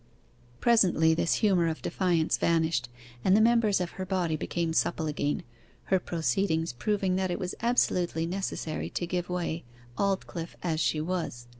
[0.61, 2.89] Presently this humour of defiance vanished,
[3.23, 5.43] and the members of her body became supple again,
[5.93, 9.63] her proceedings proving that it was absolutely necessary to give way,
[9.99, 11.45] Aldclyffe as she was.